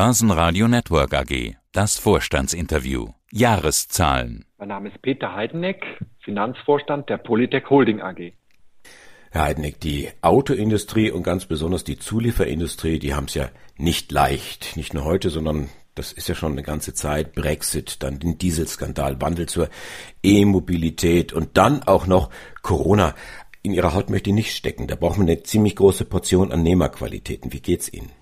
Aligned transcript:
Börsenradio 0.00 0.68
Network 0.68 1.12
AG. 1.12 1.56
Das 1.72 1.98
Vorstandsinterview. 1.98 3.08
Jahreszahlen. 3.32 4.44
Mein 4.56 4.68
Name 4.68 4.90
ist 4.90 5.02
Peter 5.02 5.34
Heideneck, 5.34 5.82
Finanzvorstand 6.20 7.08
der 7.08 7.18
Polytech 7.18 7.68
Holding 7.68 8.00
AG. 8.00 8.32
Herr 9.32 9.42
Heideneck, 9.42 9.80
die 9.80 10.10
Autoindustrie 10.20 11.10
und 11.10 11.24
ganz 11.24 11.46
besonders 11.46 11.82
die 11.82 11.98
Zulieferindustrie, 11.98 13.00
die 13.00 13.12
haben 13.12 13.24
es 13.24 13.34
ja 13.34 13.48
nicht 13.76 14.12
leicht. 14.12 14.76
Nicht 14.76 14.94
nur 14.94 15.04
heute, 15.04 15.30
sondern 15.30 15.68
das 15.96 16.12
ist 16.12 16.28
ja 16.28 16.36
schon 16.36 16.52
eine 16.52 16.62
ganze 16.62 16.94
Zeit. 16.94 17.32
Brexit, 17.32 18.00
dann 18.04 18.20
den 18.20 18.38
Dieselskandal, 18.38 19.20
Wandel 19.20 19.46
zur 19.48 19.68
E-Mobilität 20.22 21.32
und 21.32 21.56
dann 21.56 21.82
auch 21.82 22.06
noch 22.06 22.30
Corona. 22.62 23.16
In 23.64 23.72
Ihrer 23.72 23.94
Haut 23.94 24.10
möchte 24.10 24.30
ich 24.30 24.36
nicht 24.36 24.54
stecken. 24.54 24.86
Da 24.86 24.94
braucht 24.94 25.18
man 25.18 25.28
eine 25.28 25.42
ziemlich 25.42 25.74
große 25.74 26.04
Portion 26.04 26.52
an 26.52 26.62
Nehmerqualitäten. 26.62 27.52
Wie 27.52 27.60
geht's 27.60 27.92
Ihnen? 27.92 28.12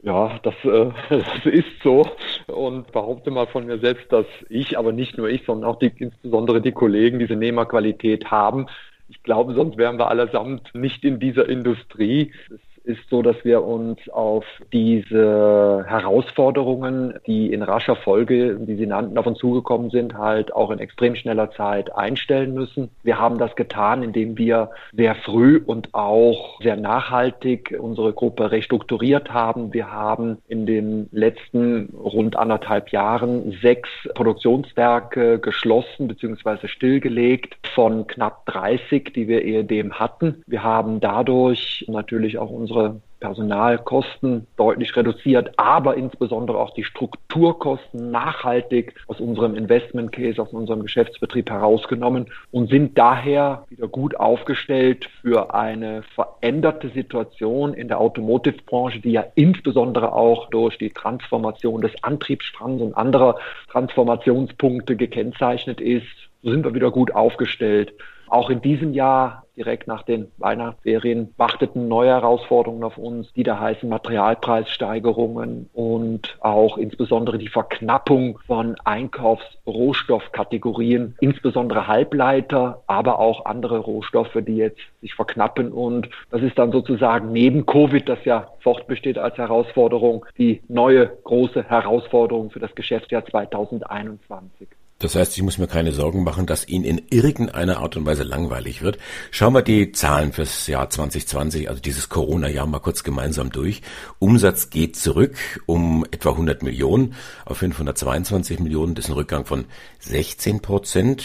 Ja, 0.00 0.38
das, 0.42 0.54
äh, 0.64 0.90
das 1.10 1.46
ist 1.46 1.82
so 1.82 2.06
und 2.46 2.92
behaupte 2.92 3.30
mal 3.30 3.46
von 3.46 3.66
mir 3.66 3.78
selbst, 3.78 4.12
dass 4.12 4.26
ich, 4.48 4.78
aber 4.78 4.92
nicht 4.92 5.18
nur 5.18 5.28
ich, 5.28 5.44
sondern 5.44 5.70
auch 5.70 5.78
die, 5.78 5.92
insbesondere 5.96 6.60
die 6.60 6.72
Kollegen 6.72 7.18
diese 7.18 7.34
Nehmerqualität 7.36 8.30
haben. 8.30 8.66
Ich 9.08 9.22
glaube, 9.22 9.54
sonst 9.54 9.76
wären 9.76 9.98
wir 9.98 10.08
allesamt 10.08 10.74
nicht 10.74 11.04
in 11.04 11.18
dieser 11.18 11.48
Industrie. 11.48 12.32
Es 12.46 12.60
ist 12.88 13.08
so, 13.10 13.20
dass 13.20 13.36
wir 13.44 13.62
uns 13.62 13.98
auf 14.08 14.44
diese 14.72 15.84
Herausforderungen, 15.86 17.14
die 17.26 17.52
in 17.52 17.62
rascher 17.62 17.96
Folge, 17.96 18.58
wie 18.66 18.76
Sie 18.76 18.86
nannten, 18.86 19.18
auf 19.18 19.26
uns 19.26 19.38
zugekommen 19.38 19.90
sind, 19.90 20.16
halt 20.16 20.54
auch 20.54 20.70
in 20.70 20.78
extrem 20.78 21.14
schneller 21.14 21.50
Zeit 21.50 21.94
einstellen 21.94 22.54
müssen. 22.54 22.88
Wir 23.02 23.18
haben 23.18 23.38
das 23.38 23.54
getan, 23.56 24.02
indem 24.02 24.38
wir 24.38 24.70
sehr 24.94 25.14
früh 25.14 25.60
und 25.64 25.94
auch 25.94 26.60
sehr 26.62 26.76
nachhaltig 26.76 27.76
unsere 27.78 28.14
Gruppe 28.14 28.50
restrukturiert 28.50 29.34
haben. 29.34 29.74
Wir 29.74 29.92
haben 29.92 30.38
in 30.48 30.64
den 30.64 31.08
letzten 31.12 31.90
rund 31.94 32.36
anderthalb 32.36 32.88
Jahren 32.90 33.52
sechs 33.60 33.90
Produktionswerke 34.14 35.38
geschlossen 35.40 36.08
bzw. 36.08 36.68
stillgelegt 36.68 37.56
von 37.74 38.06
knapp 38.06 38.46
30, 38.46 39.12
die 39.12 39.28
wir 39.28 39.42
ehedem 39.42 39.98
hatten. 39.98 40.42
Wir 40.46 40.62
haben 40.62 41.00
dadurch 41.00 41.84
natürlich 41.86 42.38
auch 42.38 42.50
unsere 42.50 42.77
unsere 42.78 43.00
Personalkosten 43.20 44.46
deutlich 44.56 44.94
reduziert, 44.94 45.50
aber 45.56 45.96
insbesondere 45.96 46.58
auch 46.58 46.72
die 46.74 46.84
Strukturkosten 46.84 48.12
nachhaltig 48.12 48.94
aus 49.08 49.18
unserem 49.18 49.56
Investment 49.56 50.12
Case, 50.12 50.40
aus 50.40 50.52
unserem 50.52 50.82
Geschäftsbetrieb 50.82 51.50
herausgenommen 51.50 52.26
und 52.52 52.70
sind 52.70 52.96
daher 52.96 53.64
wieder 53.70 53.88
gut 53.88 54.14
aufgestellt 54.14 55.08
für 55.20 55.52
eine 55.52 56.04
veränderte 56.14 56.90
Situation 56.90 57.74
in 57.74 57.88
der 57.88 58.00
Automotive-Branche, 58.00 59.00
die 59.00 59.12
ja 59.12 59.24
insbesondere 59.34 60.12
auch 60.12 60.48
durch 60.50 60.78
die 60.78 60.90
Transformation 60.90 61.80
des 61.80 61.92
Antriebsstrangs 62.02 62.80
und 62.80 62.96
anderer 62.96 63.34
Transformationspunkte 63.72 64.94
gekennzeichnet 64.94 65.80
ist. 65.80 66.06
So 66.44 66.52
sind 66.52 66.64
wir 66.64 66.74
wieder 66.74 66.92
gut 66.92 67.12
aufgestellt. 67.12 67.94
Auch 68.30 68.50
in 68.50 68.60
diesem 68.60 68.92
Jahr, 68.92 69.44
direkt 69.56 69.88
nach 69.88 70.02
den 70.02 70.30
Weihnachtsferien, 70.36 71.32
warteten 71.36 71.88
neue 71.88 72.10
Herausforderungen 72.10 72.84
auf 72.84 72.98
uns, 72.98 73.32
die 73.32 73.42
da 73.42 73.58
heißen 73.58 73.88
Materialpreissteigerungen 73.88 75.70
und 75.72 76.36
auch 76.40 76.76
insbesondere 76.78 77.38
die 77.38 77.48
Verknappung 77.48 78.38
von 78.46 78.76
Einkaufsrohstoffkategorien, 78.84 81.16
insbesondere 81.20 81.86
Halbleiter, 81.86 82.82
aber 82.86 83.18
auch 83.18 83.46
andere 83.46 83.78
Rohstoffe, 83.78 84.36
die 84.46 84.56
jetzt 84.56 84.82
sich 85.00 85.14
verknappen. 85.14 85.72
Und 85.72 86.10
das 86.30 86.42
ist 86.42 86.58
dann 86.58 86.70
sozusagen 86.70 87.32
neben 87.32 87.64
Covid, 87.66 88.06
das 88.08 88.24
ja 88.24 88.48
fortbesteht 88.60 89.18
als 89.18 89.36
Herausforderung, 89.38 90.24
die 90.36 90.60
neue 90.68 91.08
große 91.24 91.64
Herausforderung 91.64 92.50
für 92.50 92.60
das 92.60 92.74
Geschäftsjahr 92.74 93.24
2021. 93.24 94.68
Das 95.00 95.14
heißt, 95.14 95.36
ich 95.36 95.44
muss 95.44 95.58
mir 95.58 95.68
keine 95.68 95.92
Sorgen 95.92 96.24
machen, 96.24 96.44
dass 96.44 96.66
Ihnen 96.66 96.84
in 96.84 97.02
irgendeiner 97.10 97.78
Art 97.78 97.96
und 97.96 98.04
Weise 98.04 98.24
langweilig 98.24 98.82
wird. 98.82 98.98
Schauen 99.30 99.52
wir 99.52 99.62
die 99.62 99.92
Zahlen 99.92 100.32
fürs 100.32 100.66
Jahr 100.66 100.90
2020, 100.90 101.68
also 101.68 101.80
dieses 101.80 102.08
Corona-Jahr, 102.08 102.66
mal 102.66 102.80
kurz 102.80 103.04
gemeinsam 103.04 103.52
durch. 103.52 103.82
Umsatz 104.18 104.70
geht 104.70 104.96
zurück 104.96 105.36
um 105.66 106.04
etwa 106.10 106.30
100 106.30 106.64
Millionen 106.64 107.14
auf 107.44 107.58
522 107.58 108.58
Millionen. 108.58 108.96
Das 108.96 109.04
ist 109.04 109.12
ein 109.12 109.14
Rückgang 109.14 109.44
von 109.44 109.66
16 110.00 110.62
Prozent 110.62 111.24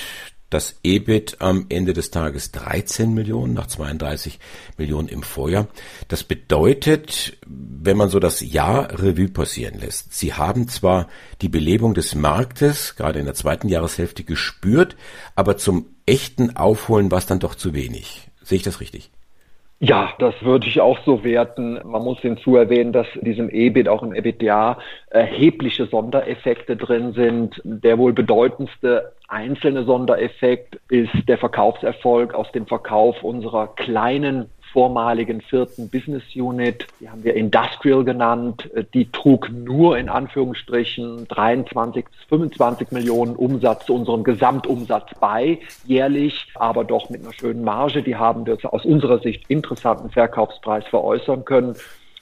das 0.53 0.75
EBIT 0.83 1.37
am 1.39 1.65
Ende 1.69 1.93
des 1.93 2.11
Tages 2.11 2.51
13 2.51 3.13
Millionen 3.13 3.53
nach 3.53 3.67
32 3.67 4.39
Millionen 4.77 5.07
im 5.07 5.23
Vorjahr. 5.23 5.67
Das 6.07 6.23
bedeutet, 6.23 7.37
wenn 7.45 7.97
man 7.97 8.09
so 8.09 8.19
das 8.19 8.41
Jahr 8.41 9.01
Revue 9.01 9.29
passieren 9.29 9.79
lässt, 9.79 10.13
Sie 10.13 10.33
haben 10.33 10.67
zwar 10.67 11.07
die 11.41 11.49
Belebung 11.49 11.93
des 11.93 12.15
Marktes 12.15 12.95
gerade 12.95 13.19
in 13.19 13.25
der 13.25 13.35
zweiten 13.35 13.67
Jahreshälfte 13.67 14.23
gespürt, 14.23 14.95
aber 15.35 15.57
zum 15.57 15.87
echten 16.05 16.55
Aufholen 16.55 17.11
war 17.11 17.17
es 17.17 17.25
dann 17.25 17.39
doch 17.39 17.55
zu 17.55 17.73
wenig. 17.73 18.29
Sehe 18.43 18.57
ich 18.57 18.63
das 18.63 18.79
richtig? 18.79 19.11
Ja, 19.85 20.13
das 20.17 20.33
würde 20.39 20.65
ich 20.65 20.79
auch 20.79 20.97
so 21.05 21.25
werten. 21.25 21.77
Man 21.83 22.01
muss 22.05 22.17
hinzu 22.19 22.55
erwähnen, 22.55 22.93
dass 22.93 23.05
diesem 23.19 23.49
EBIT, 23.49 23.89
auch 23.89 24.01
im 24.01 24.15
EBITDA, 24.15 24.77
erhebliche 25.09 25.87
Sondereffekte 25.87 26.77
drin 26.77 27.11
sind. 27.11 27.61
Der 27.65 27.97
wohl 27.97 28.13
bedeutendste 28.13 29.11
einzelne 29.27 29.83
Sondereffekt 29.83 30.79
ist 30.87 31.11
der 31.27 31.37
Verkaufserfolg 31.37 32.33
aus 32.33 32.49
dem 32.53 32.65
Verkauf 32.65 33.21
unserer 33.23 33.75
kleinen 33.75 34.49
vormaligen 34.73 35.39
vierten 35.39 35.87
Business 35.87 36.23
Unit, 36.35 36.87
die 36.99 37.07
haben 37.07 37.23
wir 37.23 37.35
Industrial 37.35 38.03
genannt, 38.03 38.69
die 38.95 39.09
trug 39.11 39.49
nur 39.51 39.97
in 39.99 40.09
Anführungsstrichen 40.09 41.27
23 41.27 42.05
bis 42.05 42.19
25 42.27 42.91
Millionen 42.91 43.35
Umsatz 43.35 43.85
zu 43.85 43.93
unserem 43.93 44.23
Gesamtumsatz 44.23 45.11
bei, 45.19 45.59
jährlich, 45.85 46.47
aber 46.55 46.83
doch 46.83 47.11
mit 47.11 47.21
einer 47.21 47.33
schönen 47.33 47.63
Marge. 47.63 48.01
Die 48.01 48.15
haben 48.15 48.47
wir 48.47 48.57
aus 48.73 48.83
unserer 48.83 49.19
Sicht 49.19 49.47
interessanten 49.47 50.09
Verkaufspreis 50.09 50.85
veräußern 50.87 51.45
können. 51.45 51.75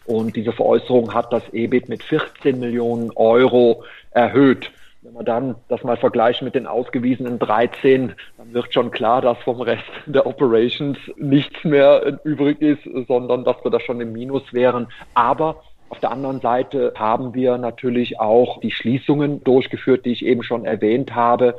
Und 0.05 0.35
diese 0.35 0.51
Veräußerung 0.51 1.13
hat 1.13 1.31
das 1.31 1.43
EBIT 1.53 1.87
mit 1.87 2.03
14 2.03 2.59
Millionen 2.59 3.11
Euro 3.11 3.83
erhöht. 4.11 4.71
Wenn 5.03 5.13
wir 5.13 5.23
dann 5.23 5.55
das 5.67 5.83
mal 5.83 5.97
vergleichen 5.97 6.45
mit 6.45 6.53
den 6.53 6.67
ausgewiesenen 6.67 7.39
13, 7.39 8.13
dann 8.37 8.53
wird 8.53 8.71
schon 8.71 8.91
klar, 8.91 9.21
dass 9.21 9.35
vom 9.39 9.59
Rest 9.59 9.83
der 10.05 10.27
Operations 10.27 10.95
nichts 11.17 11.63
mehr 11.63 12.19
übrig 12.23 12.61
ist, 12.61 12.83
sondern 13.07 13.43
dass 13.43 13.55
wir 13.63 13.71
da 13.71 13.79
schon 13.79 13.99
im 13.99 14.13
Minus 14.13 14.53
wären. 14.53 14.87
Aber 15.15 15.63
auf 15.91 15.99
der 15.99 16.11
anderen 16.11 16.39
Seite 16.39 16.93
haben 16.95 17.33
wir 17.33 17.57
natürlich 17.57 18.17
auch 18.17 18.61
die 18.61 18.71
Schließungen 18.71 19.43
durchgeführt, 19.43 20.05
die 20.05 20.13
ich 20.13 20.25
eben 20.25 20.41
schon 20.41 20.63
erwähnt 20.63 21.13
habe. 21.13 21.57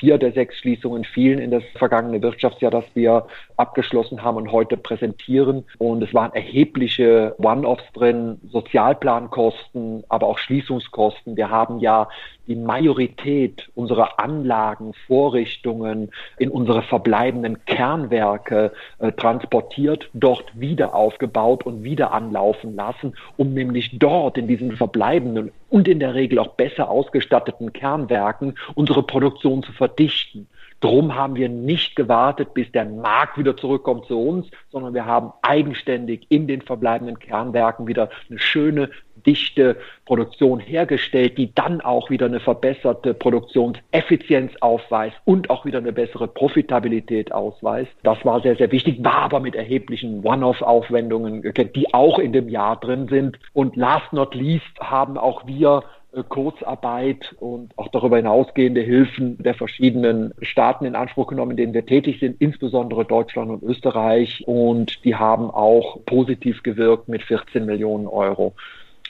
Vier 0.00 0.18
der 0.18 0.32
sechs 0.32 0.58
Schließungen 0.58 1.04
fielen 1.04 1.38
in 1.38 1.52
das 1.52 1.62
vergangene 1.76 2.20
Wirtschaftsjahr, 2.20 2.72
das 2.72 2.84
wir 2.94 3.28
abgeschlossen 3.56 4.24
haben 4.24 4.36
und 4.36 4.50
heute 4.50 4.76
präsentieren. 4.76 5.64
Und 5.78 6.02
es 6.02 6.12
waren 6.12 6.34
erhebliche 6.34 7.36
One-Offs 7.38 7.84
drin, 7.92 8.40
Sozialplankosten, 8.50 10.02
aber 10.08 10.26
auch 10.26 10.38
Schließungskosten. 10.38 11.36
Wir 11.36 11.48
haben 11.48 11.78
ja 11.78 12.08
die 12.48 12.56
Majorität 12.56 13.68
unserer 13.74 14.18
Anlagen, 14.18 14.94
Vorrichtungen 15.06 16.10
in 16.38 16.50
unsere 16.50 16.82
verbleibenden 16.82 17.64
Kernwerke 17.66 18.72
äh, 18.98 19.12
transportiert, 19.12 20.08
dort 20.14 20.58
wieder 20.58 20.94
aufgebaut 20.94 21.64
und 21.66 21.84
wieder 21.84 22.12
anlaufen 22.12 22.74
lassen, 22.74 23.14
um 23.36 23.52
nämlich 23.68 23.98
dort 23.98 24.36
in 24.36 24.48
diesen 24.48 24.76
verbleibenden 24.76 25.52
und 25.68 25.88
in 25.88 26.00
der 26.00 26.14
Regel 26.14 26.38
auch 26.38 26.54
besser 26.54 26.90
ausgestatteten 26.90 27.72
Kernwerken 27.72 28.58
unsere 28.74 29.02
Produktion 29.02 29.62
zu 29.62 29.72
verdichten. 29.72 30.48
Drum 30.80 31.16
haben 31.16 31.34
wir 31.34 31.48
nicht 31.48 31.96
gewartet, 31.96 32.54
bis 32.54 32.70
der 32.70 32.84
Markt 32.84 33.36
wieder 33.36 33.56
zurückkommt 33.56 34.06
zu 34.06 34.20
uns, 34.20 34.46
sondern 34.70 34.94
wir 34.94 35.06
haben 35.06 35.32
eigenständig 35.42 36.26
in 36.28 36.46
den 36.46 36.62
verbleibenden 36.62 37.18
Kernwerken 37.18 37.88
wieder 37.88 38.10
eine 38.30 38.38
schöne, 38.38 38.90
dichte 39.28 39.76
Produktion 40.06 40.58
hergestellt, 40.58 41.36
die 41.36 41.54
dann 41.54 41.82
auch 41.82 42.08
wieder 42.08 42.26
eine 42.26 42.40
verbesserte 42.40 43.12
Produktionseffizienz 43.12 44.52
aufweist 44.60 45.16
und 45.26 45.50
auch 45.50 45.66
wieder 45.66 45.78
eine 45.78 45.92
bessere 45.92 46.26
Profitabilität 46.26 47.30
ausweist. 47.30 47.90
Das 48.04 48.24
war 48.24 48.40
sehr, 48.40 48.56
sehr 48.56 48.72
wichtig, 48.72 49.04
war 49.04 49.18
aber 49.18 49.40
mit 49.40 49.54
erheblichen 49.54 50.24
One-off-Aufwendungen, 50.24 51.42
die 51.74 51.92
auch 51.92 52.18
in 52.18 52.32
dem 52.32 52.48
Jahr 52.48 52.80
drin 52.80 53.08
sind. 53.08 53.38
Und 53.52 53.76
last 53.76 54.14
not 54.14 54.34
least 54.34 54.80
haben 54.80 55.18
auch 55.18 55.46
wir 55.46 55.82
äh, 56.14 56.22
Kurzarbeit 56.26 57.36
und 57.38 57.76
auch 57.76 57.88
darüber 57.88 58.16
hinausgehende 58.16 58.80
Hilfen 58.80 59.36
der 59.42 59.52
verschiedenen 59.54 60.32
Staaten 60.40 60.86
in 60.86 60.96
Anspruch 60.96 61.26
genommen, 61.26 61.50
in 61.50 61.56
denen 61.58 61.74
wir 61.74 61.84
tätig 61.84 62.20
sind, 62.20 62.40
insbesondere 62.40 63.04
Deutschland 63.04 63.50
und 63.50 63.62
Österreich. 63.62 64.42
Und 64.46 65.04
die 65.04 65.16
haben 65.16 65.50
auch 65.50 66.02
positiv 66.06 66.62
gewirkt 66.62 67.08
mit 67.08 67.22
14 67.22 67.66
Millionen 67.66 68.06
Euro. 68.06 68.54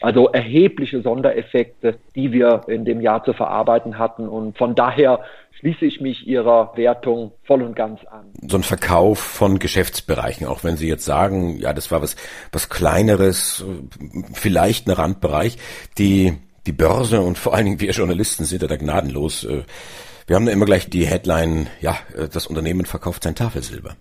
Also 0.00 0.28
erhebliche 0.28 1.02
Sondereffekte, 1.02 1.98
die 2.14 2.32
wir 2.32 2.62
in 2.68 2.84
dem 2.84 3.00
Jahr 3.00 3.24
zu 3.24 3.32
verarbeiten 3.32 3.98
hatten. 3.98 4.28
Und 4.28 4.56
von 4.56 4.74
daher 4.74 5.20
schließe 5.58 5.84
ich 5.84 6.00
mich 6.00 6.26
Ihrer 6.26 6.72
Wertung 6.76 7.32
voll 7.44 7.62
und 7.62 7.74
ganz 7.74 8.00
an. 8.04 8.26
So 8.46 8.56
ein 8.56 8.62
Verkauf 8.62 9.18
von 9.18 9.58
Geschäftsbereichen, 9.58 10.46
auch 10.46 10.62
wenn 10.62 10.76
Sie 10.76 10.88
jetzt 10.88 11.04
sagen, 11.04 11.58
ja, 11.58 11.72
das 11.72 11.90
war 11.90 12.00
was, 12.00 12.14
was 12.52 12.68
kleineres, 12.68 13.64
vielleicht 14.32 14.86
ein 14.86 14.92
Randbereich, 14.92 15.58
die, 15.98 16.34
die 16.66 16.72
Börse 16.72 17.20
und 17.20 17.36
vor 17.36 17.54
allen 17.54 17.64
Dingen 17.64 17.80
wir 17.80 17.90
Journalisten 17.90 18.44
sind 18.44 18.62
ja 18.62 18.68
da 18.68 18.76
gnadenlos. 18.76 19.48
Wir 20.26 20.36
haben 20.36 20.46
da 20.46 20.52
immer 20.52 20.66
gleich 20.66 20.88
die 20.90 21.06
Headline, 21.06 21.66
ja, 21.80 21.96
das 22.32 22.46
Unternehmen 22.46 22.86
verkauft 22.86 23.24
sein 23.24 23.34
Tafelsilber 23.34 23.96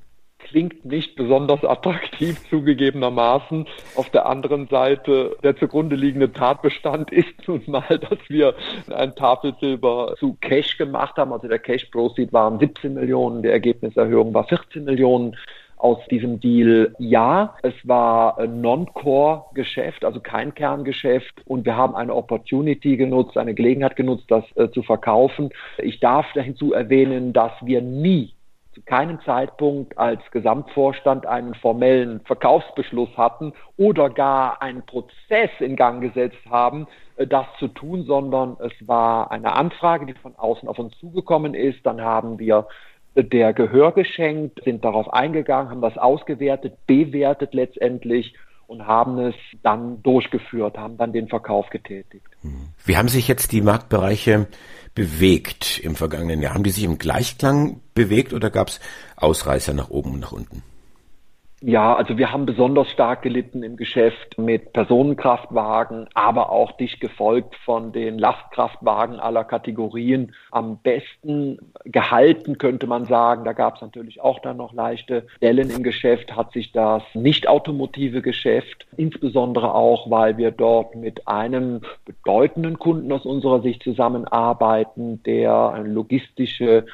klingt 0.49 0.85
nicht 0.85 1.15
besonders 1.15 1.63
attraktiv 1.63 2.37
zugegebenermaßen. 2.49 3.65
Auf 3.95 4.09
der 4.09 4.25
anderen 4.25 4.67
Seite, 4.67 5.35
der 5.43 5.55
zugrunde 5.57 5.95
liegende 5.95 6.31
Tatbestand 6.31 7.11
ist 7.17 7.47
nun 7.47 7.63
mal, 7.67 7.99
dass 7.99 8.19
wir 8.27 8.55
ein 8.89 9.15
Tafelsilber 9.15 10.15
zu 10.19 10.37
Cash 10.41 10.77
gemacht 10.77 11.17
haben. 11.17 11.33
Also 11.33 11.47
der 11.47 11.59
Cash 11.59 11.85
Proceed 11.85 12.33
waren 12.33 12.59
17 12.59 12.93
Millionen, 12.93 13.43
die 13.43 13.49
Ergebniserhöhung 13.49 14.33
war 14.33 14.45
14 14.45 14.83
Millionen 14.83 15.35
aus 15.77 15.99
diesem 16.09 16.39
Deal. 16.39 16.95
Ja, 16.97 17.55
es 17.61 17.73
war 17.83 18.45
Non-Core-Geschäft, 18.45 20.03
also 20.03 20.19
kein 20.19 20.53
Kerngeschäft 20.53 21.41
und 21.45 21.65
wir 21.65 21.77
haben 21.77 21.95
eine 21.95 22.15
Opportunity 22.15 22.97
genutzt, 22.97 23.37
eine 23.37 23.53
Gelegenheit 23.53 23.95
genutzt, 23.95 24.25
das 24.29 24.43
äh, 24.55 24.69
zu 24.71 24.81
verkaufen. 24.81 25.51
Ich 25.77 25.99
darf 25.99 26.25
dazu 26.33 26.73
erwähnen, 26.73 27.31
dass 27.31 27.51
wir 27.61 27.81
nie 27.81 28.33
zu 28.77 28.83
keinem 28.83 29.19
Zeitpunkt 29.21 29.97
als 29.97 30.21
Gesamtvorstand 30.29 31.25
einen 31.25 31.55
formellen 31.55 32.19
Verkaufsbeschluss 32.25 33.09
hatten 33.17 33.53
oder 33.75 34.11
gar 34.11 34.61
einen 34.61 34.83
Prozess 34.85 35.49
in 35.59 35.75
Gang 35.75 35.99
gesetzt 35.99 36.37
haben, 36.47 36.87
äh, 37.15 37.25
das 37.25 37.47
zu 37.57 37.69
tun, 37.69 38.03
sondern 38.03 38.55
es 38.59 38.87
war 38.87 39.31
eine 39.31 39.53
Anfrage, 39.53 40.05
die 40.05 40.13
von 40.13 40.35
außen 40.35 40.69
auf 40.69 40.77
uns 40.77 40.95
zugekommen 40.99 41.55
ist. 41.55 41.83
Dann 41.87 42.01
haben 42.01 42.37
wir 42.37 42.67
äh, 43.15 43.23
der 43.23 43.51
Gehör 43.53 43.93
geschenkt, 43.93 44.63
sind 44.63 44.85
darauf 44.85 45.11
eingegangen, 45.11 45.71
haben 45.71 45.81
das 45.81 45.97
ausgewertet, 45.97 46.77
bewertet 46.85 47.55
letztendlich 47.55 48.35
und 48.67 48.85
haben 48.85 49.17
es 49.17 49.35
dann 49.63 50.03
durchgeführt, 50.03 50.77
haben 50.77 50.97
dann 50.97 51.13
den 51.13 51.27
Verkauf 51.27 51.69
getätigt. 51.69 52.27
Wie 52.85 52.97
haben 52.97 53.07
sich 53.07 53.27
jetzt 53.27 53.51
die 53.51 53.61
Marktbereiche 53.61 54.47
bewegt 54.93 55.79
im 55.79 55.95
vergangenen 55.95 56.41
Jahr? 56.41 56.53
Haben 56.53 56.63
die 56.63 56.69
sich 56.69 56.83
im 56.83 56.97
Gleichklang 56.97 57.81
bewegt 57.93 58.33
oder 58.33 58.49
gab 58.49 58.67
es 58.67 58.79
Ausreißer 59.15 59.73
nach 59.73 59.89
oben 59.89 60.13
und 60.13 60.19
nach 60.19 60.31
unten? 60.31 60.63
Ja, 61.63 61.95
also 61.95 62.19
wir 62.19 62.31
haben 62.31 62.45
besonders 62.45 62.87
stark 62.91 63.23
gelitten 63.23 63.63
im 63.63 63.77
Geschäft 63.77 64.37
mit 64.37 64.73
Personenkraftwagen, 64.73 66.07
aber 66.13 66.51
auch 66.51 66.73
dicht 66.73 66.99
gefolgt 66.99 67.55
von 67.65 67.91
den 67.91 68.19
Lastkraftwagen 68.19 69.19
aller 69.19 69.43
Kategorien. 69.43 70.35
Am 70.51 70.77
besten 70.77 71.57
gehalten 71.83 72.59
könnte 72.59 72.85
man 72.85 73.05
sagen, 73.05 73.43
da 73.43 73.53
gab 73.53 73.77
es 73.77 73.81
natürlich 73.81 74.21
auch 74.21 74.37
dann 74.39 74.57
noch 74.57 74.71
leichte 74.71 75.25
Dellen 75.41 75.71
im 75.71 75.81
Geschäft, 75.81 76.35
hat 76.35 76.53
sich 76.53 76.73
das 76.73 77.01
nicht 77.15 77.47
automotive 77.47 78.21
Geschäft, 78.21 78.85
insbesondere 78.95 79.73
auch, 79.73 80.11
weil 80.11 80.37
wir 80.37 80.51
dort 80.51 80.95
mit 80.95 81.27
einem 81.27 81.81
bedeutenden 82.05 82.77
Kunden 82.77 83.11
aus 83.11 83.25
unserer 83.25 83.63
Sicht 83.63 83.81
zusammenarbeiten, 83.81 85.23
der 85.23 85.71
eine 85.71 85.89
logistische 85.89 86.85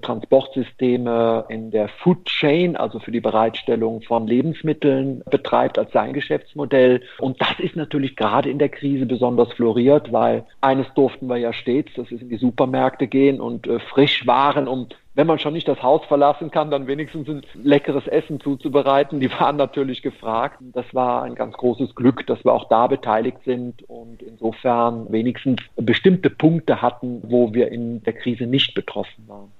Transportsysteme 0.00 1.44
in 1.48 1.70
der 1.70 1.88
Food 1.88 2.24
Chain, 2.24 2.76
also 2.76 2.98
für 2.98 3.10
die 3.10 3.20
Bereitstellung 3.20 4.02
von 4.02 4.26
Lebensmitteln 4.26 5.22
betreibt 5.30 5.78
als 5.78 5.92
sein 5.92 6.12
Geschäftsmodell. 6.12 7.02
Und 7.18 7.40
das 7.40 7.58
ist 7.58 7.76
natürlich 7.76 8.16
gerade 8.16 8.50
in 8.50 8.58
der 8.58 8.68
Krise 8.68 9.06
besonders 9.06 9.52
floriert, 9.52 10.12
weil 10.12 10.44
eines 10.60 10.86
durften 10.94 11.26
wir 11.26 11.36
ja 11.36 11.52
stets, 11.52 11.92
das 11.96 12.10
ist 12.10 12.22
in 12.22 12.28
die 12.28 12.36
Supermärkte 12.36 13.06
gehen 13.06 13.40
und 13.40 13.66
äh, 13.66 13.78
Frischwaren, 13.78 14.68
um 14.68 14.88
wenn 15.14 15.26
man 15.26 15.38
schon 15.38 15.52
nicht 15.52 15.68
das 15.68 15.82
Haus 15.82 16.02
verlassen 16.06 16.50
kann, 16.50 16.70
dann 16.70 16.86
wenigstens 16.86 17.28
ein 17.28 17.42
leckeres 17.62 18.06
Essen 18.06 18.40
zuzubereiten. 18.40 19.20
Die 19.20 19.30
waren 19.30 19.56
natürlich 19.56 20.00
gefragt. 20.00 20.58
Das 20.72 20.86
war 20.94 21.22
ein 21.24 21.34
ganz 21.34 21.54
großes 21.56 21.94
Glück, 21.94 22.26
dass 22.26 22.42
wir 22.44 22.52
auch 22.52 22.68
da 22.68 22.86
beteiligt 22.86 23.38
sind 23.44 23.82
und 23.88 24.22
insofern 24.22 25.12
wenigstens 25.12 25.60
bestimmte 25.76 26.30
Punkte 26.30 26.80
hatten, 26.80 27.20
wo 27.24 27.52
wir 27.52 27.70
in 27.70 28.02
der 28.04 28.14
Krise 28.14 28.46
nicht 28.46 28.74
betroffen 28.74 29.28
waren. 29.28 29.52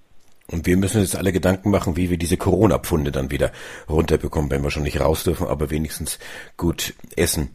Und 0.49 0.67
wir 0.67 0.77
müssen 0.77 1.01
jetzt 1.01 1.17
alle 1.17 1.33
Gedanken 1.33 1.71
machen, 1.71 1.97
wie 1.97 2.11
wir 2.11 2.19
diese 2.19 2.37
Corona-Pfunde 2.37 3.13
dann 3.13 3.31
wieder 3.31 3.53
runterbekommen, 3.89 4.51
wenn 4.51 4.63
wir 4.63 4.71
schon 4.71 4.83
nicht 4.83 5.01
raus 5.01 5.25
dürfen, 5.25 5.47
aber 5.47 5.71
wenigstens 5.71 6.19
gut 6.57 6.95
essen. 7.17 7.51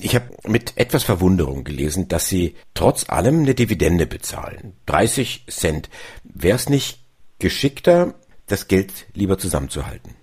Ich 0.00 0.14
habe 0.14 0.30
mit 0.46 0.72
etwas 0.76 1.02
Verwunderung 1.02 1.64
gelesen, 1.64 2.08
dass 2.08 2.28
Sie 2.28 2.54
trotz 2.74 3.08
allem 3.10 3.40
eine 3.40 3.54
Dividende 3.54 4.06
bezahlen. 4.06 4.74
30 4.86 5.46
Cent. 5.50 5.90
Wäre 6.24 6.56
es 6.56 6.68
nicht 6.68 7.00
geschickter, 7.38 8.14
das 8.46 8.68
Geld 8.68 9.06
lieber 9.14 9.36
zusammenzuhalten? 9.38 10.14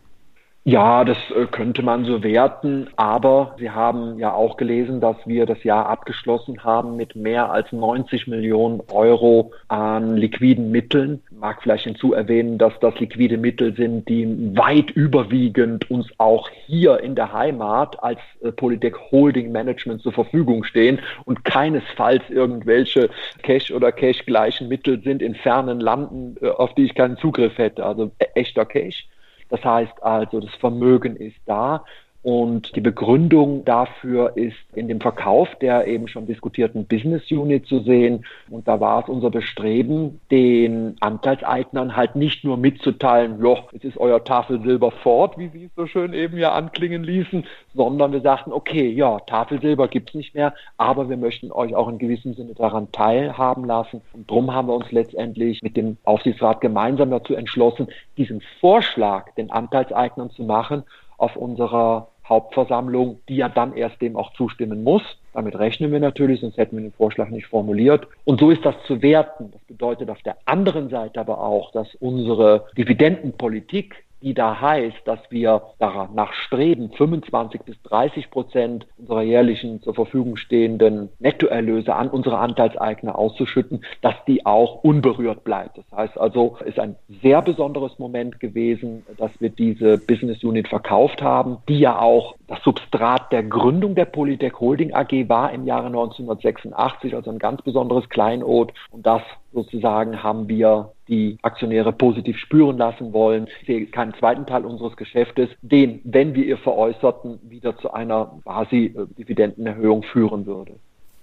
Ja, 0.66 1.06
das 1.06 1.18
äh, 1.34 1.46
könnte 1.46 1.82
man 1.84 2.04
so 2.04 2.22
werten, 2.22 2.90
aber 2.98 3.56
Sie 3.60 3.70
haben 3.70 4.20
ja 4.20 4.34
auch 4.34 4.58
gelesen, 4.58 5.00
dass 5.00 5.16
wir 5.26 5.46
das 5.46 5.64
Jahr 5.64 5.88
abgeschlossen 5.88 6.66
haben 6.66 6.98
mit 6.98 7.16
mehr 7.16 7.50
als 7.50 7.72
90 7.72 8.28
Millionen 8.28 8.82
Euro 8.92 9.54
an 9.70 10.18
liquiden 10.18 10.70
Mitteln. 10.70 11.24
Ich 11.32 11.38
mag 11.38 11.64
vielleicht 11.64 11.86
hinzu 11.86 12.14
erwähnen, 12.14 12.58
dass 12.58 12.74
das 12.82 13.00
liquide 13.00 13.38
Mittel 13.38 13.74
sind, 13.74 14.10
die 14.10 14.28
weit 14.58 14.92
überwiegend 14.92 15.90
uns 15.90 16.08
auch 16.18 16.50
hier 16.66 17.00
in 17.00 17.16
der 17.16 17.32
Heimat 17.32 18.04
als 18.04 18.20
äh, 18.42 18.52
Politik 18.52 18.98
Holding 19.12 19.54
Management 19.54 20.02
zur 20.02 20.12
Verfügung 20.12 20.66
stehen 20.66 21.00
und 21.24 21.46
keinesfalls 21.46 22.24
irgendwelche 22.30 23.10
Cash 23.44 23.72
oder 23.72 23.94
Cash 23.94 24.26
gleichen 24.26 24.68
Mittel 24.68 25.02
sind 25.02 25.22
in 25.22 25.36
fernen 25.36 25.80
Landen, 25.80 26.36
äh, 26.42 26.50
auf 26.50 26.76
die 26.76 26.84
ich 26.84 26.96
keinen 26.96 27.16
Zugriff 27.16 27.58
hätte. 27.58 27.86
Also 27.86 28.12
echter 28.36 28.66
Cash. 28.66 29.08
Das 29.50 29.64
heißt 29.64 30.02
also, 30.04 30.40
das 30.40 30.54
Vermögen 30.56 31.16
ist 31.16 31.40
da. 31.46 31.84
Und 32.22 32.76
die 32.76 32.82
Begründung 32.82 33.64
dafür 33.64 34.36
ist 34.36 34.58
in 34.74 34.90
dem 34.90 35.00
Verkauf 35.00 35.48
der 35.62 35.88
eben 35.88 36.10
schon 36.10 36.26
diskutierten 36.26 36.86
Business 36.86 37.24
Unit 37.32 37.66
zu 37.66 37.80
sehen. 37.80 38.26
Und 38.50 38.68
da 38.68 38.82
war 38.82 39.04
es 39.04 39.10
unser 39.10 39.30
Bestreben, 39.30 40.20
den 40.30 40.98
Anteilseignern 41.00 41.96
halt 41.96 42.18
nicht 42.18 42.44
nur 42.44 42.58
mitzuteilen, 42.58 43.40
Loch, 43.40 43.72
jetzt 43.72 43.86
ist 43.86 43.98
euer 43.98 44.22
Tafelsilber 44.22 44.92
fort, 44.92 45.38
wie 45.38 45.48
Sie 45.48 45.66
es 45.66 45.72
so 45.78 45.88
schön 45.88 46.14
eben 46.14 46.38
ja 46.38 46.52
anklingen 46.52 47.04
ließen, 47.04 47.46
sondern 47.74 48.12
wir 48.12 48.22
sagten, 48.22 48.52
okay, 48.52 48.90
ja, 48.90 49.20
Tafelsilber 49.20 49.88
gibt's 49.88 50.14
nicht 50.14 50.36
mehr, 50.36 50.54
aber 50.78 51.10
wir 51.10 51.18
möchten 51.18 51.54
euch 51.54 51.74
auch 51.74 51.88
in 51.88 52.00
gewissem 52.00 52.34
Sinne 52.34 52.54
daran 52.54 52.92
teilhaben 52.92 53.64
lassen. 53.64 54.02
Und 54.12 54.30
drum 54.30 54.54
haben 54.54 54.68
wir 54.68 54.76
uns 54.76 54.92
letztendlich 54.92 55.62
mit 55.62 55.78
dem 55.78 55.98
Aufsichtsrat 56.04 56.60
gemeinsam 56.60 57.12
dazu 57.12 57.34
entschlossen, 57.34 57.88
diesen 58.18 58.42
Vorschlag 58.60 59.34
den 59.36 59.52
Anteilseignern 59.52 60.32
zu 60.32 60.44
machen 60.44 60.84
auf 61.20 61.36
unserer 61.36 62.08
Hauptversammlung, 62.28 63.20
die 63.28 63.38
ja 63.38 63.50
dann 63.50 63.76
erst 63.76 64.02
dem 64.02 64.16
auch 64.16 64.32
zustimmen 64.34 64.84
muss. 64.84 65.02
Damit 65.34 65.58
rechnen 65.58 65.92
wir 65.92 66.00
natürlich, 66.00 66.42
sonst 66.42 66.58
hätten 66.58 66.78
wir 66.78 66.84
den 66.84 66.94
Vorschlag 66.94 67.30
nicht 67.30 67.48
formuliert. 67.48 68.08
Und 68.24 68.40
so 68.40 68.52
ist 68.52 68.64
das 68.64 68.76
zu 68.86 69.02
werten. 69.02 69.52
Das 69.52 69.62
bedeutet 69.64 70.10
auf 70.10 70.22
der 70.22 70.38
anderen 70.46 70.90
Seite 70.90 71.20
aber 71.20 71.42
auch, 71.42 71.72
dass 71.72 71.94
unsere 71.96 72.68
Dividendenpolitik 72.78 74.06
die 74.22 74.34
da 74.34 74.60
heißt, 74.60 74.98
dass 75.06 75.20
wir 75.30 75.62
danach 75.80 76.34
streben, 76.34 76.92
25 76.92 77.62
bis 77.62 77.82
30 77.84 78.30
Prozent 78.32 78.88
unserer 78.98 79.22
jährlichen 79.22 79.82
zur 79.82 79.94
Verfügung 79.94 80.36
stehenden 80.36 81.10
Nettoerlöse 81.20 81.96
an 81.96 82.10
unsere 82.10 82.38
Anteilseigner 82.40 83.18
auszuschütten, 83.18 83.84
dass 84.02 84.16
die 84.28 84.46
auch 84.46 84.84
unberührt 84.84 85.44
bleibt. 85.44 85.78
Das 85.78 85.86
heißt 85.96 86.18
also, 86.20 86.58
es 86.62 86.68
ist 86.68 86.80
ein 86.80 86.96
sehr 87.22 87.42
besonderes 87.42 87.98
Moment 88.00 88.40
gewesen, 88.40 89.06
dass 89.18 89.32
wir 89.40 89.50
diese 89.50 89.98
Business 89.98 90.44
Unit 90.44 90.68
verkauft 90.68 91.22
haben, 91.22 91.58
die 91.68 91.80
ja 91.80 92.00
auch 92.00 92.36
das 92.48 92.62
Substrat 92.64 93.32
der 93.32 93.44
Gründung 93.44 93.96
der 93.96 94.06
Polytech 94.06 94.60
Holding 94.60 94.94
AG 94.94 95.30
war 95.30 95.52
im 95.52 95.66
Jahre 95.66 95.88
1986, 95.88 97.16
also 97.16 97.30
ein 97.32 97.40
ganz 97.40 97.62
besonderes 97.62 98.10
Kleinod. 98.10 98.74
Und 98.92 99.06
das 99.06 99.22
sozusagen 99.54 100.24
haben 100.24 100.48
wir 100.48 100.92
die 101.10 101.38
Aktionäre 101.42 101.92
positiv 101.92 102.38
spüren 102.38 102.78
lassen 102.78 103.12
wollen. 103.12 103.48
Ich 103.60 103.68
sehe 103.68 103.86
keinen 103.88 104.14
zweiten 104.14 104.46
Teil 104.46 104.66
unseres 104.66 104.96
Geschäftes, 104.96 105.50
den, 105.62 106.00
wenn 106.04 106.36
wir 106.36 106.46
ihr 106.46 106.58
veräußerten, 106.58 107.40
wieder 107.50 107.78
zu 107.78 107.92
einer 107.92 108.40
quasi 108.44 108.96
Dividendenerhöhung 109.18 110.04
führen 110.04 110.46
würde. 110.46 110.74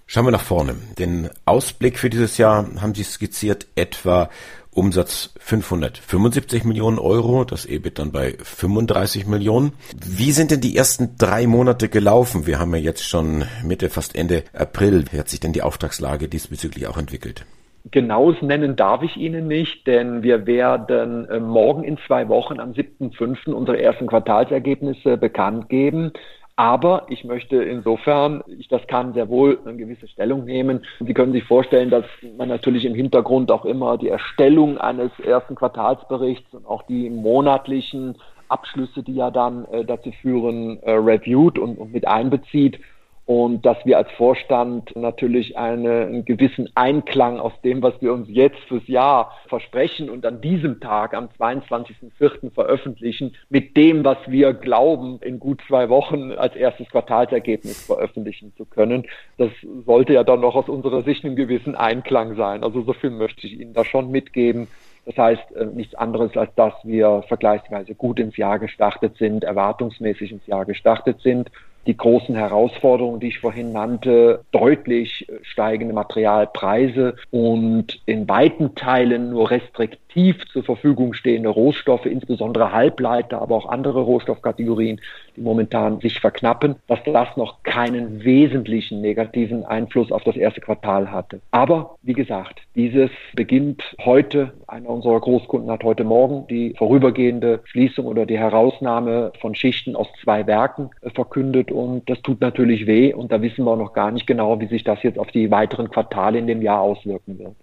Schauen 0.05 0.25
wir 0.25 0.31
nach 0.31 0.41
vorne. 0.41 0.75
Den 0.97 1.29
Ausblick 1.45 1.99
für 1.99 2.09
dieses 2.09 2.37
Jahr 2.37 2.65
haben 2.81 2.95
Sie 2.95 3.03
skizziert 3.03 3.67
etwa 3.75 4.29
Umsatz 4.71 5.31
575 5.39 6.63
Millionen 6.63 6.99
Euro, 6.99 7.43
das 7.43 7.65
EBIT 7.65 7.99
dann 7.99 8.11
bei 8.11 8.37
35 8.41 9.25
Millionen. 9.25 9.73
Wie 10.05 10.31
sind 10.31 10.51
denn 10.51 10.61
die 10.61 10.77
ersten 10.77 11.17
drei 11.17 11.47
Monate 11.47 11.89
gelaufen? 11.89 12.45
Wir 12.45 12.59
haben 12.59 12.75
ja 12.75 12.81
jetzt 12.81 13.03
schon 13.03 13.45
Mitte, 13.63 13.89
fast 13.89 14.15
Ende 14.15 14.43
April. 14.53 15.05
Wie 15.11 15.19
hat 15.19 15.29
sich 15.29 15.39
denn 15.39 15.51
die 15.51 15.63
Auftragslage 15.63 16.29
diesbezüglich 16.29 16.87
auch 16.87 16.97
entwickelt? 16.97 17.43
Genaues 17.91 18.41
nennen 18.41 18.75
darf 18.75 19.03
ich 19.03 19.17
Ihnen 19.17 19.47
nicht, 19.47 19.85
denn 19.87 20.23
wir 20.23 20.47
werden 20.47 21.29
äh, 21.29 21.39
morgen 21.39 21.83
in 21.83 21.97
zwei 22.07 22.27
Wochen 22.27 22.59
am 22.59 22.71
7.5. 22.71 23.51
unsere 23.51 23.79
ersten 23.81 24.07
Quartalsergebnisse 24.07 25.17
bekannt 25.17 25.69
geben. 25.69 26.11
Aber 26.55 27.05
ich 27.09 27.23
möchte 27.23 27.57
insofern, 27.57 28.43
ich 28.47 28.67
das 28.67 28.85
kann, 28.87 29.13
sehr 29.13 29.29
wohl 29.29 29.59
eine 29.63 29.77
gewisse 29.77 30.07
Stellung 30.07 30.45
nehmen. 30.45 30.83
Sie 30.99 31.13
können 31.13 31.31
sich 31.31 31.43
vorstellen, 31.43 31.91
dass 31.91 32.05
man 32.35 32.49
natürlich 32.49 32.83
im 32.85 32.95
Hintergrund 32.95 33.51
auch 33.51 33.63
immer 33.63 33.99
die 33.99 34.09
Erstellung 34.09 34.79
eines 34.79 35.11
ersten 35.19 35.53
Quartalsberichts 35.53 36.51
und 36.55 36.65
auch 36.65 36.81
die 36.83 37.11
monatlichen 37.11 38.15
Abschlüsse, 38.49 39.03
die 39.03 39.13
ja 39.13 39.29
dann 39.29 39.65
äh, 39.65 39.85
dazu 39.85 40.11
führen, 40.11 40.81
äh, 40.81 40.93
reviewed 40.93 41.59
und, 41.59 41.77
und 41.77 41.93
mit 41.93 42.07
einbezieht 42.07 42.79
und 43.27 43.65
dass 43.65 43.77
wir 43.83 43.97
als 43.97 44.09
Vorstand 44.11 44.95
natürlich 44.95 45.57
eine, 45.57 46.05
einen 46.05 46.23
gewissen 46.23 46.69
Einklang 46.75 47.41
aus 47.41 47.51
dem, 47.61 47.83
was 47.83 47.93
wir 47.99 48.13
uns 48.13 48.29
jetzt 48.29 48.59
fürs 48.69 48.87
Jahr 48.87 49.33
versprechen 49.49 50.09
und 50.09 50.25
an 50.25 50.39
diesem 50.39 50.79
Tag, 50.79 51.13
am 51.13 51.27
22.04. 51.37 52.53
veröffentlichen, 52.53 53.35
mit 53.49 53.75
dem, 53.75 54.05
was 54.05 54.17
wir 54.27 54.53
glauben, 54.53 55.19
in 55.21 55.41
gut 55.41 55.61
zwei 55.67 55.89
Wochen 55.89 56.31
als 56.31 56.55
erstes 56.55 56.87
Quartalsergebnis 56.87 57.85
veröffentlichen 57.85 58.53
zu 58.55 58.63
können. 58.63 59.05
Das 59.37 59.51
sollte 59.85 60.13
ja 60.13 60.23
dann 60.23 60.39
noch 60.39 60.55
aus 60.55 60.69
unserer 60.69 61.03
Sicht 61.03 61.25
einen 61.25 61.35
gewissen 61.35 61.75
Einklang 61.75 62.37
sein. 62.37 62.63
Also 62.63 62.83
so 62.83 62.93
viel 62.93 63.09
möchte 63.09 63.45
ich 63.45 63.59
Ihnen 63.59 63.73
da 63.73 63.83
schon 63.83 64.09
mitgeben. 64.09 64.69
Das 65.05 65.17
heißt 65.17 65.53
äh, 65.53 65.65
nichts 65.65 65.95
anderes, 65.95 66.35
als 66.37 66.55
dass 66.55 66.73
wir 66.83 67.23
vergleichsweise 67.27 67.93
gut 67.93 68.19
ins 68.19 68.37
Jahr 68.37 68.57
gestartet 68.57 69.17
sind, 69.17 69.43
erwartungsmäßig 69.43 70.31
ins 70.31 70.47
Jahr 70.47 70.63
gestartet 70.63 71.19
sind 71.19 71.51
die 71.87 71.97
großen 71.97 72.35
Herausforderungen, 72.35 73.19
die 73.19 73.29
ich 73.29 73.39
vorhin 73.39 73.71
nannte, 73.71 74.43
deutlich 74.51 75.25
steigende 75.41 75.93
Materialpreise 75.93 77.15
und 77.31 77.99
in 78.05 78.27
weiten 78.27 78.75
Teilen 78.75 79.29
nur 79.31 79.49
restriktiv 79.49 80.06
zur 80.51 80.63
Verfügung 80.63 81.13
stehende 81.13 81.49
Rohstoffe, 81.49 82.05
insbesondere 82.05 82.71
Halbleiter, 82.71 83.41
aber 83.41 83.55
auch 83.55 83.69
andere 83.69 84.01
Rohstoffkategorien, 84.01 84.99
die 85.35 85.41
momentan 85.41 85.99
sich 85.99 86.19
verknappen, 86.19 86.75
dass 86.87 86.99
das 87.05 87.37
noch 87.37 87.61
keinen 87.63 88.23
wesentlichen 88.23 89.01
negativen 89.01 89.63
Einfluss 89.63 90.11
auf 90.11 90.23
das 90.23 90.35
erste 90.35 90.61
Quartal 90.61 91.11
hatte. 91.11 91.39
Aber 91.51 91.95
wie 92.01 92.13
gesagt, 92.13 92.61
dieses 92.75 93.11
beginnt 93.35 93.83
heute. 94.03 94.53
Einer 94.67 94.89
unserer 94.89 95.19
Großkunden 95.19 95.69
hat 95.71 95.83
heute 95.83 96.03
Morgen 96.03 96.47
die 96.47 96.73
vorübergehende 96.77 97.61
Schließung 97.65 98.05
oder 98.05 98.25
die 98.25 98.37
Herausnahme 98.37 99.31
von 99.39 99.55
Schichten 99.55 99.95
aus 99.95 100.07
zwei 100.23 100.47
Werken 100.47 100.89
verkündet 101.13 101.71
und 101.71 102.09
das 102.09 102.21
tut 102.21 102.41
natürlich 102.41 102.87
weh 102.87 103.13
und 103.13 103.31
da 103.31 103.41
wissen 103.41 103.65
wir 103.65 103.75
noch 103.75 103.93
gar 103.93 104.11
nicht 104.11 104.27
genau, 104.27 104.59
wie 104.59 104.67
sich 104.67 104.83
das 104.83 105.03
jetzt 105.03 105.19
auf 105.19 105.27
die 105.27 105.51
weiteren 105.51 105.89
Quartale 105.89 106.39
in 106.39 106.47
dem 106.47 106.61
Jahr 106.61 106.81
auswirken 106.81 107.39
wird. 107.39 107.55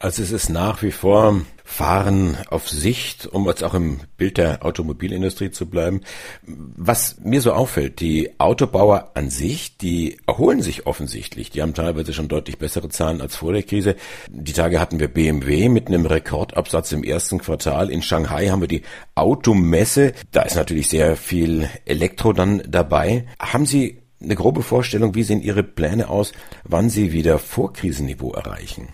Also 0.00 0.22
es 0.22 0.30
ist 0.30 0.48
nach 0.48 0.82
wie 0.82 0.92
vor 0.92 1.40
Fahren 1.64 2.38
auf 2.50 2.68
Sicht, 2.68 3.26
um 3.26 3.46
jetzt 3.46 3.64
auch 3.64 3.74
im 3.74 3.98
Bild 4.16 4.38
der 4.38 4.64
Automobilindustrie 4.64 5.50
zu 5.50 5.66
bleiben. 5.66 6.02
Was 6.46 7.16
mir 7.24 7.40
so 7.40 7.52
auffällt, 7.52 7.98
die 7.98 8.38
Autobauer 8.38 9.10
an 9.14 9.28
sich, 9.28 9.76
die 9.76 10.18
erholen 10.28 10.62
sich 10.62 10.86
offensichtlich. 10.86 11.50
Die 11.50 11.62
haben 11.62 11.74
teilweise 11.74 12.12
schon 12.12 12.28
deutlich 12.28 12.58
bessere 12.58 12.88
Zahlen 12.90 13.20
als 13.20 13.34
vor 13.34 13.52
der 13.52 13.64
Krise. 13.64 13.96
Die 14.30 14.52
Tage 14.52 14.80
hatten 14.80 15.00
wir 15.00 15.08
BMW 15.08 15.68
mit 15.68 15.88
einem 15.88 16.06
Rekordabsatz 16.06 16.92
im 16.92 17.02
ersten 17.02 17.38
Quartal. 17.38 17.90
In 17.90 18.00
Shanghai 18.00 18.50
haben 18.50 18.60
wir 18.60 18.68
die 18.68 18.82
Automesse. 19.16 20.12
Da 20.30 20.42
ist 20.42 20.54
natürlich 20.54 20.88
sehr 20.88 21.16
viel 21.16 21.68
Elektro 21.84 22.32
dann 22.32 22.62
dabei. 22.68 23.26
Haben 23.40 23.66
Sie 23.66 23.98
eine 24.22 24.36
grobe 24.36 24.62
Vorstellung, 24.62 25.16
wie 25.16 25.24
sehen 25.24 25.42
Ihre 25.42 25.64
Pläne 25.64 26.08
aus, 26.08 26.32
wann 26.62 26.88
Sie 26.88 27.12
wieder 27.12 27.40
Vorkrisenniveau 27.40 28.32
erreichen? 28.32 28.88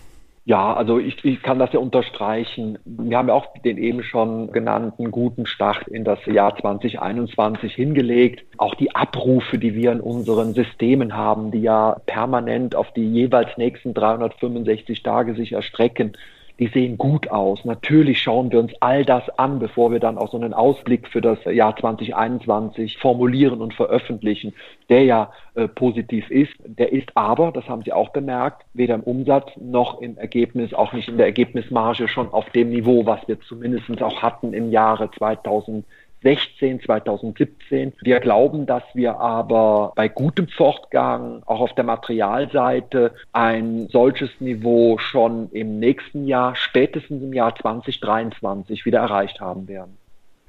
Ja, 0.47 0.75
also 0.75 0.99
ich, 0.99 1.25
ich 1.25 1.43
kann 1.43 1.59
das 1.59 1.73
ja 1.73 1.81
unterstreichen. 1.81 2.79
Wir 2.85 3.17
haben 3.17 3.29
ja 3.29 3.35
auch 3.35 3.47
den 3.65 3.79
eben 3.79 4.03
schon 4.03 4.53
genannten 4.53 5.11
guten 5.11 5.47
Start 5.47 5.89
in 5.89 6.05
das 6.05 6.19
Jahr 6.27 6.55
2021 6.55 7.75
hingelegt. 7.75 8.45
Auch 8.59 8.75
die 8.75 8.95
Abrufe, 8.95 9.59
die 9.59 9.75
wir 9.75 9.91
in 9.91 10.03
unseren 10.03 10.53
Systemen 10.53 11.17
haben, 11.17 11.51
die 11.51 11.63
ja 11.63 11.97
permanent 12.05 12.77
auf 12.77 12.93
die 12.93 13.11
jeweils 13.11 13.57
nächsten 13.57 13.95
365 13.95 15.03
Tage 15.03 15.35
sich 15.35 15.53
erstrecken, 15.53 16.13
die 16.59 16.69
sehen 16.69 16.99
gut 16.99 17.31
aus. 17.31 17.65
Natürlich 17.65 18.23
schauen 18.23 18.53
wir 18.53 18.61
uns 18.61 18.73
all 18.81 19.05
das 19.05 19.29
an, 19.39 19.59
bevor 19.59 19.91
wir 19.91 19.99
dann 19.99 20.19
auch 20.19 20.31
so 20.31 20.37
einen 20.37 20.55
Ausblick 20.55 21.09
für 21.09 21.21
das 21.21 21.39
Jahr 21.45 21.77
2021 21.77 22.99
formulieren 22.99 23.61
und 23.61 23.75
veröffentlichen, 23.75 24.55
der 24.89 25.05
ja 25.05 25.33
äh, 25.55 25.67
positiv 25.67 26.31
ist. 26.31 26.53
Der 26.65 26.93
ist 26.93 27.17
aber, 27.17 27.51
das 27.51 27.69
haben 27.69 27.83
Sie 27.83 27.93
auch 27.93 28.11
bemerkt, 28.11 28.65
weder 28.73 28.95
im 28.95 29.03
Umsatz 29.03 29.51
noch 29.57 30.01
im 30.01 30.17
Ergebnis, 30.17 30.73
auch 30.75 30.93
nicht 30.93 31.09
in 31.09 31.17
der 31.17 31.27
Ergebnismarge 31.27 32.07
schon 32.07 32.33
auf 32.33 32.49
dem 32.51 32.71
Niveau, 32.71 33.05
was 33.05 33.27
wir 33.27 33.41
zumindest 33.41 34.03
auch 34.03 34.23
hatten 34.23 34.53
im 34.53 34.71
Jahre 34.71 35.11
2000 35.11 35.85
2016, 36.25 36.81
2017. 36.81 37.93
Wir 38.03 38.21
glauben, 38.21 38.67
dass 38.67 38.83
wir 38.95 39.21
aber 39.21 39.93
bei 39.95 40.09
gutem 40.09 40.49
Fortgang 40.49 41.43
auch 41.45 41.61
auf 41.61 41.75
der 41.75 41.85
Materialseite 41.85 43.13
ein 43.33 43.89
solches 43.91 44.31
Niveau 44.41 44.97
schon 44.99 45.51
im 45.53 45.79
nächsten 45.79 46.27
Jahr, 46.27 46.57
spätestens 46.57 47.23
im 47.23 47.33
Jahr 47.35 47.55
2023 47.55 48.87
wieder 48.87 49.01
erreicht 49.01 49.41
haben 49.41 49.69
werden. 49.69 49.99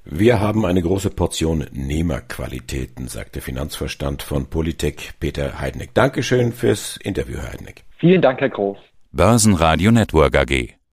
Wir 0.05 0.39
haben 0.39 0.65
eine 0.65 0.81
große 0.81 1.09
Portion 1.09 1.65
Nehmerqualitäten, 1.71 3.07
sagt 3.07 3.35
der 3.35 3.41
Finanzverstand 3.41 4.21
von 4.21 4.45
Polytech 4.45 5.13
Peter 5.19 5.59
Heideneck. 5.59 5.95
Dankeschön 5.95 6.53
fürs 6.53 6.97
Interview, 6.97 7.37
Herr 7.37 7.53
Heideneck. 7.53 7.83
Vielen 7.97 8.21
Dank, 8.21 8.39
Herr 8.39 8.49
Groß. 8.49 8.77
Börsenradio 9.11 9.91
Network 9.91 10.37
AG. 10.37 10.75